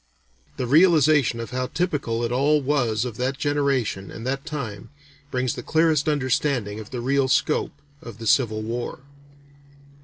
[0.57, 4.89] The realization of how typical it all was of that generation and that time,
[5.29, 9.01] brings the clearest understanding of the real scope of the Civil War.